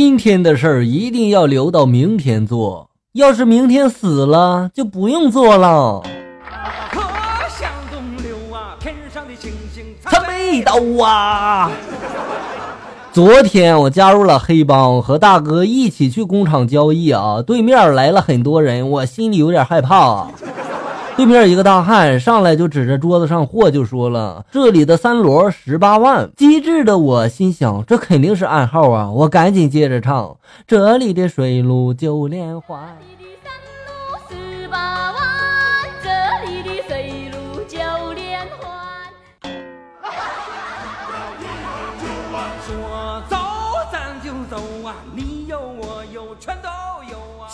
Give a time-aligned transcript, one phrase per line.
[0.00, 6.00] 今天的事儿一定要留到明天做，要是明天死了，就不用做了。
[6.92, 7.00] 可
[7.48, 10.74] 向东流啊，天上的星星他没到
[11.04, 11.68] 啊！
[13.12, 17.42] 昨天我加入了黑帮，和大哥一起去工厂交易啊。
[17.44, 20.28] 对面来了很多人，我心里有点害怕。
[21.18, 29.10] 对面一个大汉上来就指着桌子上货就说了：“这里的三螺十八万。”机智的我心想，这肯定是暗号啊！
[29.10, 32.96] 我赶紧接着唱：“这里的水路九连环。”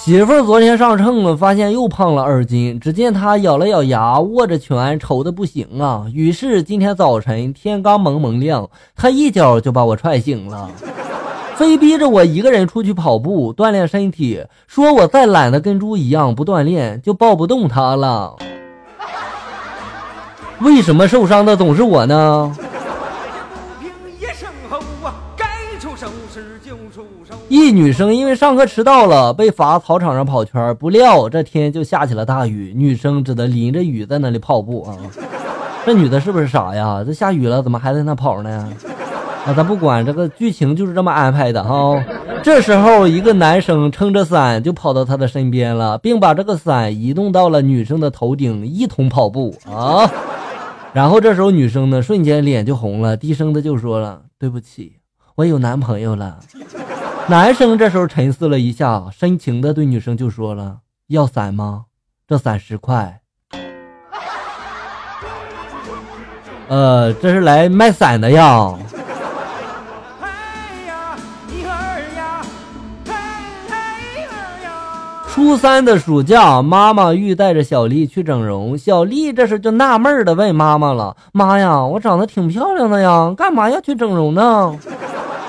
[0.04, 2.78] 媳妇儿昨天上秤了，发现又胖了二斤。
[2.78, 6.04] 只见她咬了咬牙，握着拳，愁的不行啊。
[6.12, 10.70] 于是今天早晨天刚蒙蒙亮，她一脚就把我踹醒了，
[11.54, 18.36] 非逼着我一个人出去跑步锻炼身体，说我再懒得跟猪一样不锻炼就抱不动她了。
[20.60, 22.54] 为什么受伤的总是我呢？
[27.48, 30.74] 一女生因为上课迟到了，被罚操场上跑圈。
[30.76, 34.96] 不料这天就下起了大雨，女生只得淋着雨在那里跑步啊。
[35.86, 37.04] 这女的是不是傻呀？
[37.06, 38.68] 这下雨了怎么还在那跑呢？
[39.46, 42.02] 啊，咱不管这个剧情就是这么安排的哈。
[42.42, 50.10] 这时候一个男生撑着伞就跑到她的身边了，并把这个伞移动到了女生的头顶，一同跑步啊。
[50.92, 54.92] 然后这时候女生呢瞬间脸就红了，低声的就说了：“对不起，
[55.36, 56.38] 我有男朋友了。”
[57.28, 61.84] 男生这时候沉思了一下，深情的对女生就说了：“要伞吗？
[62.28, 63.20] 这伞十块。”
[66.68, 68.74] 呃，这是来卖伞的呀。
[75.28, 78.78] 初三的暑假，妈妈欲带着小丽去整容。
[78.78, 84.78] 小丽这时就纳闷的问妈妈了：“妈呀，我长得挺漂亮的呀，干嘛要去整容呢？”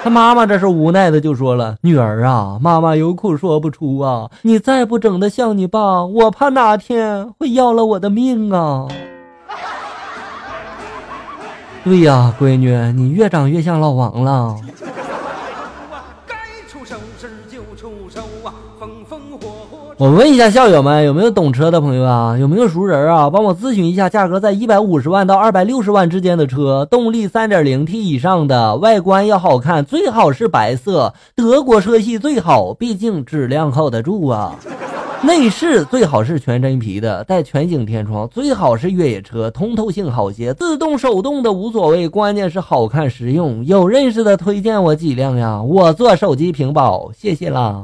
[0.05, 8.85] 他妈妈这是无奈的就说了：“女儿啊，妈妈有苦说不出啊，你再不整的像你爸，我怕哪天会要了我的命啊。”
[11.83, 14.55] 对呀，闺女，你越长越像老王了。
[19.97, 22.37] 我问一下校友们，有没有懂车的朋友啊？
[22.37, 23.29] 有没有熟人啊？
[23.29, 34.53] 帮我咨询一下，价格在一百五十万到二百六十万之间的车，动力三点零 T 以上的，外观要好看，最好是白色，德国车系最好，毕竟质量靠得住啊。
[35.23, 43.65] 内饰最好是全真皮的，带全景天窗，最好是越野车，通透性好些，自动手动的无所谓，关键是好看实用。
[43.65, 45.61] 有认识的推荐我几辆呀？
[45.61, 47.81] 我做手机屏保，谢谢啦。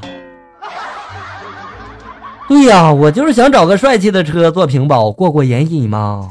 [2.51, 6.28] 对呀，我就是想找个帅气的车做屏保，过过眼瘾嘛。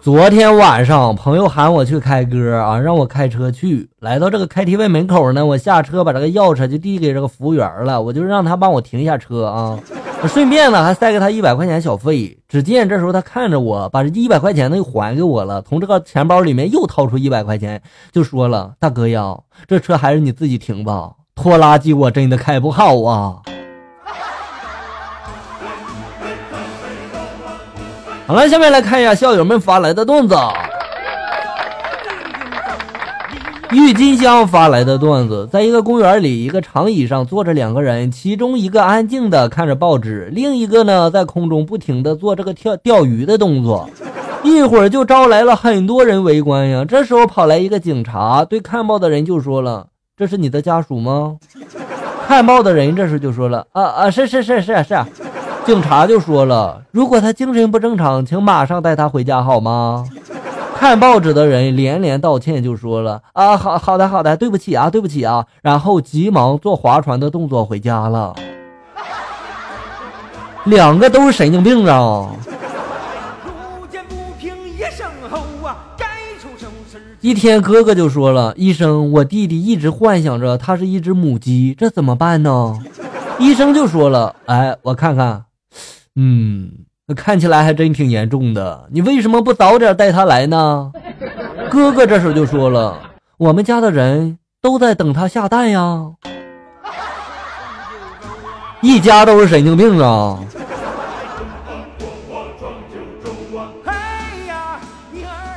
[0.00, 3.90] 昨天晚上，朋友喊我去开歌啊，让我开车去。
[3.98, 9.78] 来到这个 KTV 门口呢，我下车把这个钥匙就递给这个服务员了，我就让他帮我停一下车啊。
[10.26, 12.38] 顺便呢，还塞给他一百块钱小费。
[12.48, 17.82] 只见这时候他看着我，把这一百块钱呢又还给我了，从这个钱包里面又掏出一百块钱，
[18.12, 19.36] 就说了：“大哥呀，
[19.66, 23.42] 这车还是你自己停吧，拖拉机我真的开不好啊。”
[28.28, 30.36] 好了，下面来看一下校友们发来的段子。
[33.70, 43.88] 郁金香发来的段子，在一个公园里，一个长椅上坐着两个人，其中一个安静的看着报纸，另一个呢在空中不停的做这个跳钓鱼的动作，
[44.42, 46.84] 一会儿就招来了很多人围观呀。
[46.86, 49.86] 这时候跑来一个警察，对看报的人就说了
[50.18, 51.36] ：“这是你的家属吗？”
[52.28, 54.98] 看报的人这时候就说了：“啊啊，是是是是是。”
[55.68, 60.02] 警察就说了：“如果他精神不正常，请马上带他回家好吗？”
[60.74, 68.34] 看报纸的人连连道歉，就说了：“啊，好好的好的，对不起啊，对不起啊。”然后急忙做划船的动作回家了。
[70.64, 72.30] 两个都是神经病啊！
[77.20, 82.74] 一天，哥哥就说了：“医生，我弟弟一直幻想着他是一只母鸡，这怎么办呢？”
[83.38, 85.42] 医生就说了：“哎，我看看，
[86.18, 86.70] 嗯。”
[87.16, 90.92] 看起来还真挺严重的，你为什么不早点带他来呢？
[91.70, 93.00] 哥哥这时候就说了
[93.40, 96.12] ：“我们家的人都在等他下蛋呀，
[98.82, 100.38] 一家都是神经病啊！”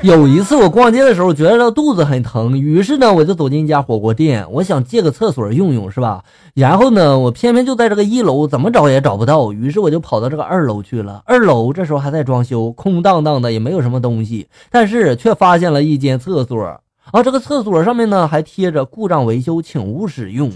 [0.01, 6.24] 有一次我逛街的时候，觉得肚子很疼，于是呢，我就走进一家火锅店，我想借个厕所用用，是吧？
[6.56, 11.21] 然后呢，我偏偏就在这个一楼，怎么找也找不到，于是我就跑到这个二楼去了。
[11.25, 16.81] 二楼这时候还在装修，空荡荡的，也没有什么东西，但是却发现了一间厕所。
[17.12, 20.50] 啊，这个厕所上面呢还贴着“故障维修，请勿使用”。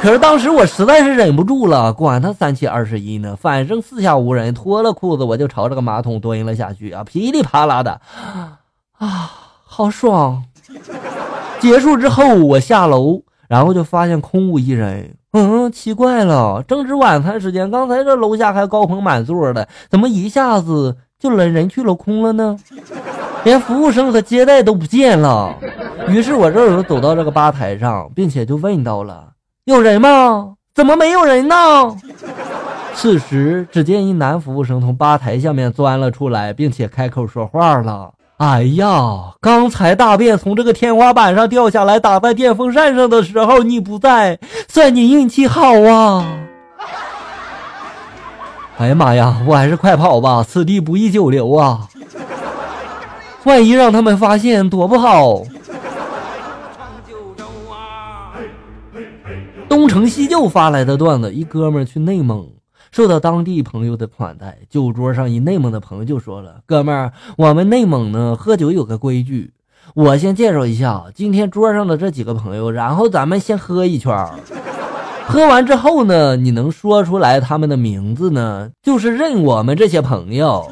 [0.00, 8.00] 可是当时我实在是忍不住了，管他三七二十一呢，反正四下无人，脱了裤子我就朝这个马桶蹲了下去啊，噼里啪啦的。
[9.04, 9.30] 啊，
[9.64, 10.42] 好爽！
[11.60, 15.14] 结束之后，我下楼，然后就发现空无一人。
[15.32, 22.56] 嗯，奇怪了，正值晚餐时间，刚才这楼下还高朋满座的，怎么一下子就人人去楼空了呢？
[23.44, 25.54] 连服务生和接待都不见了。
[26.08, 29.32] 于是我这就走到这个吧台上，并且就问到了
[29.66, 30.54] ：“有人吗？
[30.74, 31.54] 怎么没有人呢？”
[32.96, 38.13] 此时，只见一男服务生从吧台下面钻了出来，并且开口说话了。
[38.38, 44.38] 哎呀，刚才大便从这个天花板上掉下来，打在电风扇上的时候你不在，
[44.68, 46.26] 算你运气好啊！
[48.76, 51.88] 哎呀妈呀，我还是快跑吧，此地不宜久留啊！
[53.44, 55.42] 万一让他们发现，多不好。
[59.68, 62.48] 东成西就发来的段子：一哥们去内蒙。
[62.94, 69.52] 受到当地朋友的款待，酒桌上一内蒙的朋友就说了：“哥们儿，我们内蒙呢喝酒有个规矩，
[69.94, 74.16] 我先介绍一下今天桌上的这几个朋友，然后咱们先喝一圈
[75.26, 80.70] 喝完之后呢，你能说出来他们的名字呢，就是认我们这些朋友；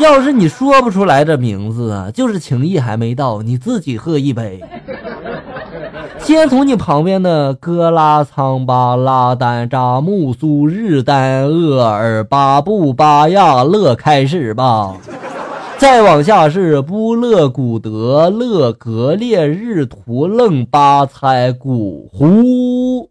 [0.00, 4.60] 要是你说不出来这名字啊，就是情谊还没到，你自己喝一杯。”
[6.26, 14.96] 先从你旁边的哥拉仓巴拉丹扎木苏日丹厄尔巴布巴亚勒开始吧，
[15.78, 23.08] 再往下是布勒古德勒格列日图楞巴猜古胡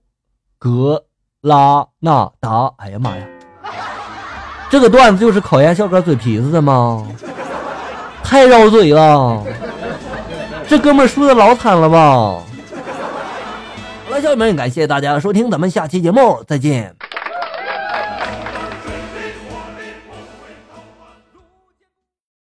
[0.60, 1.02] 格
[1.42, 2.70] 拉纳达。
[2.76, 3.26] 哎呀妈呀，
[4.70, 7.08] 这个段子就是考验笑哥嘴皮子的吗？
[8.22, 9.42] 太绕嘴了，
[10.68, 12.42] 这哥们输的老惨了吧？
[14.30, 16.96] 友们，感谢大家收听，咱们下期节目再见。